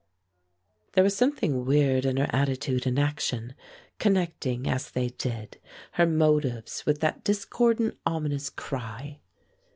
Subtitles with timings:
[0.93, 3.53] There was something weird in her attitude and action,
[3.99, 5.59] connecting, as they did,
[5.91, 9.19] her motives with that discordant, ominous cry.